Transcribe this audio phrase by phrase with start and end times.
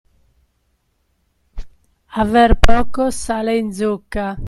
[2.23, 4.35] Aver poco sale in zucca.